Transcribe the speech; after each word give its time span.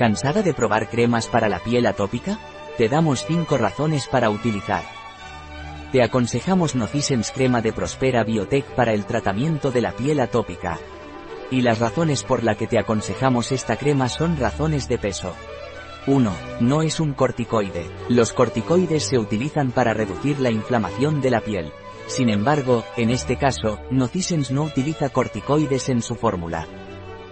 ¿Cansada 0.00 0.40
de 0.40 0.54
probar 0.54 0.88
cremas 0.88 1.26
para 1.26 1.50
la 1.50 1.58
piel 1.58 1.84
atópica? 1.84 2.38
Te 2.78 2.88
damos 2.88 3.26
5 3.26 3.58
razones 3.58 4.08
para 4.08 4.30
utilizar. 4.30 4.82
Te 5.92 6.02
aconsejamos 6.02 6.74
Nocicens 6.74 7.30
crema 7.32 7.60
de 7.60 7.74
Prospera 7.74 8.24
Biotech 8.24 8.64
para 8.74 8.94
el 8.94 9.04
tratamiento 9.04 9.70
de 9.70 9.82
la 9.82 9.92
piel 9.92 10.20
atópica. 10.20 10.78
Y 11.50 11.60
las 11.60 11.80
razones 11.80 12.22
por 12.22 12.44
la 12.44 12.54
que 12.54 12.66
te 12.66 12.78
aconsejamos 12.78 13.52
esta 13.52 13.76
crema 13.76 14.08
son 14.08 14.38
razones 14.38 14.88
de 14.88 14.96
peso. 14.96 15.34
1. 16.06 16.32
No 16.60 16.80
es 16.80 16.98
un 16.98 17.12
corticoide. 17.12 17.84
Los 18.08 18.32
corticoides 18.32 19.04
se 19.04 19.18
utilizan 19.18 19.70
para 19.70 19.92
reducir 19.92 20.40
la 20.40 20.50
inflamación 20.50 21.20
de 21.20 21.30
la 21.30 21.42
piel. 21.42 21.74
Sin 22.06 22.30
embargo, 22.30 22.84
en 22.96 23.10
este 23.10 23.36
caso, 23.36 23.78
Nocicens 23.90 24.50
no 24.50 24.62
utiliza 24.62 25.10
corticoides 25.10 25.90
en 25.90 26.00
su 26.00 26.14
fórmula. 26.14 26.66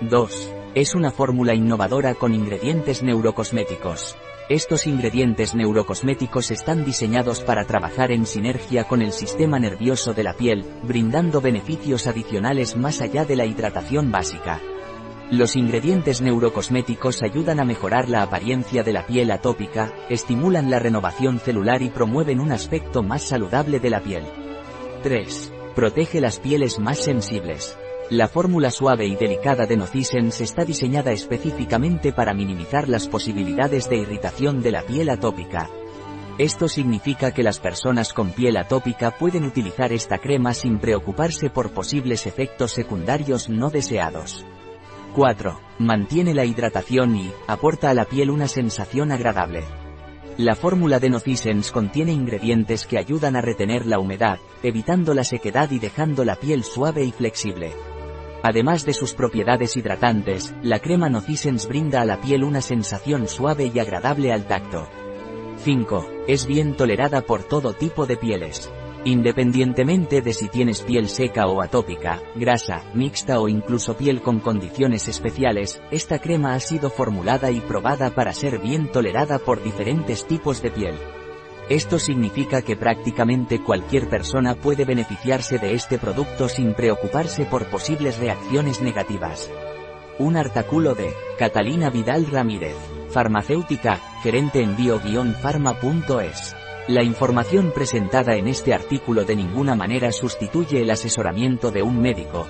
2. 0.00 0.50
Es 0.76 0.94
una 0.94 1.10
fórmula 1.10 1.54
innovadora 1.54 2.16
con 2.16 2.34
ingredientes 2.34 3.02
neurocosméticos. 3.02 4.14
Estos 4.50 4.86
ingredientes 4.86 5.54
neurocosméticos 5.54 6.50
están 6.50 6.84
diseñados 6.84 7.40
para 7.40 7.64
trabajar 7.64 8.12
en 8.12 8.26
sinergia 8.26 8.84
con 8.84 9.00
el 9.00 9.12
sistema 9.12 9.58
nervioso 9.58 10.12
de 10.12 10.22
la 10.22 10.34
piel, 10.34 10.66
brindando 10.82 11.40
beneficios 11.40 12.06
adicionales 12.06 12.76
más 12.76 13.00
allá 13.00 13.24
de 13.24 13.36
la 13.36 13.46
hidratación 13.46 14.12
básica. 14.12 14.60
Los 15.30 15.56
ingredientes 15.56 16.20
neurocosméticos 16.20 17.22
ayudan 17.22 17.58
a 17.58 17.64
mejorar 17.64 18.10
la 18.10 18.20
apariencia 18.20 18.82
de 18.82 18.92
la 18.92 19.06
piel 19.06 19.30
atópica, 19.30 19.94
estimulan 20.10 20.70
la 20.70 20.78
renovación 20.78 21.38
celular 21.38 21.80
y 21.80 21.88
promueven 21.88 22.38
un 22.38 22.52
aspecto 22.52 23.02
más 23.02 23.22
saludable 23.22 23.80
de 23.80 23.88
la 23.88 24.02
piel. 24.02 24.24
3. 25.02 25.54
Protege 25.74 26.20
las 26.20 26.38
pieles 26.38 26.78
más 26.78 26.98
sensibles. 26.98 27.78
La 28.10 28.28
fórmula 28.28 28.70
suave 28.70 29.04
y 29.06 29.16
delicada 29.16 29.66
de 29.66 29.76
Nocicens 29.76 30.40
está 30.40 30.64
diseñada 30.64 31.10
específicamente 31.10 32.12
para 32.12 32.34
minimizar 32.34 32.88
las 32.88 33.08
posibilidades 33.08 33.90
de 33.90 33.96
irritación 33.96 34.62
de 34.62 34.70
la 34.70 34.82
piel 34.82 35.10
atópica. 35.10 35.68
Esto 36.38 36.68
significa 36.68 37.32
que 37.32 37.42
las 37.42 37.58
personas 37.58 38.12
con 38.12 38.30
piel 38.30 38.58
atópica 38.58 39.10
pueden 39.10 39.42
utilizar 39.42 39.92
esta 39.92 40.18
crema 40.18 40.54
sin 40.54 40.78
preocuparse 40.78 41.50
por 41.50 41.72
posibles 41.72 42.28
efectos 42.28 42.70
secundarios 42.70 43.48
no 43.48 43.70
deseados. 43.70 44.46
4. 45.16 45.58
Mantiene 45.80 46.32
la 46.32 46.44
hidratación 46.44 47.16
y 47.16 47.32
aporta 47.48 47.90
a 47.90 47.94
la 47.94 48.04
piel 48.04 48.30
una 48.30 48.46
sensación 48.46 49.10
agradable. 49.10 49.64
La 50.36 50.54
fórmula 50.54 51.00
de 51.00 51.10
Nocicens 51.10 51.72
contiene 51.72 52.12
ingredientes 52.12 52.86
que 52.86 52.98
ayudan 52.98 53.34
a 53.34 53.40
retener 53.40 53.84
la 53.84 53.98
humedad, 53.98 54.38
evitando 54.62 55.12
la 55.12 55.24
sequedad 55.24 55.72
y 55.72 55.80
dejando 55.80 56.24
la 56.24 56.36
piel 56.36 56.62
suave 56.62 57.02
y 57.02 57.10
flexible. 57.10 57.72
Además 58.46 58.86
de 58.86 58.94
sus 58.94 59.12
propiedades 59.12 59.76
hidratantes, 59.76 60.54
la 60.62 60.78
crema 60.78 61.08
Nocicens 61.08 61.66
brinda 61.66 62.02
a 62.02 62.04
la 62.04 62.20
piel 62.20 62.44
una 62.44 62.60
sensación 62.60 63.26
suave 63.26 63.72
y 63.74 63.80
agradable 63.80 64.32
al 64.32 64.46
tacto. 64.46 64.88
5. 65.64 66.08
Es 66.28 66.46
bien 66.46 66.76
tolerada 66.76 67.22
por 67.22 67.42
todo 67.42 67.72
tipo 67.72 68.06
de 68.06 68.16
pieles. 68.16 68.70
Independientemente 69.04 70.22
de 70.22 70.32
si 70.32 70.46
tienes 70.46 70.82
piel 70.82 71.08
seca 71.08 71.48
o 71.48 71.60
atópica, 71.60 72.22
grasa, 72.36 72.84
mixta 72.94 73.40
o 73.40 73.48
incluso 73.48 73.96
piel 73.96 74.22
con 74.22 74.38
condiciones 74.38 75.08
especiales, 75.08 75.82
esta 75.90 76.20
crema 76.20 76.54
ha 76.54 76.60
sido 76.60 76.88
formulada 76.88 77.50
y 77.50 77.58
probada 77.58 78.14
para 78.14 78.32
ser 78.32 78.60
bien 78.60 78.92
tolerada 78.92 79.40
por 79.40 79.60
diferentes 79.60 80.24
tipos 80.24 80.62
de 80.62 80.70
piel. 80.70 80.94
Esto 81.68 81.98
significa 81.98 82.62
que 82.62 82.76
prácticamente 82.76 83.60
cualquier 83.60 84.08
persona 84.08 84.54
puede 84.54 84.84
beneficiarse 84.84 85.58
de 85.58 85.74
este 85.74 85.98
producto 85.98 86.48
sin 86.48 86.74
preocuparse 86.74 87.44
por 87.44 87.66
posibles 87.66 88.18
reacciones 88.18 88.80
negativas. 88.80 89.50
Un 90.20 90.36
artículo 90.36 90.94
de 90.94 91.12
Catalina 91.36 91.90
Vidal 91.90 92.26
Ramírez, 92.30 92.76
farmacéutica, 93.10 94.00
gerente 94.22 94.62
en 94.62 94.76
bio-pharma.es. 94.76 96.54
La 96.86 97.02
información 97.02 97.72
presentada 97.74 98.36
en 98.36 98.46
este 98.46 98.72
artículo 98.72 99.24
de 99.24 99.34
ninguna 99.34 99.74
manera 99.74 100.12
sustituye 100.12 100.82
el 100.82 100.90
asesoramiento 100.90 101.72
de 101.72 101.82
un 101.82 102.00
médico. 102.00 102.46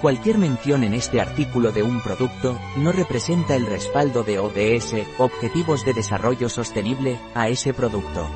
Cualquier 0.00 0.38
mención 0.38 0.84
en 0.84 0.94
este 0.94 1.20
artículo 1.20 1.72
de 1.72 1.82
un 1.82 2.00
producto, 2.00 2.56
no 2.76 2.92
representa 2.92 3.56
el 3.56 3.66
respaldo 3.66 4.22
de 4.22 4.38
ODS, 4.38 4.94
Objetivos 5.18 5.84
de 5.84 5.92
Desarrollo 5.92 6.48
Sostenible, 6.48 7.18
a 7.34 7.48
ese 7.48 7.74
producto. 7.74 8.30